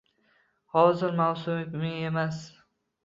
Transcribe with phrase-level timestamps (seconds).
[0.75, 2.41] Hozir mavsumi emas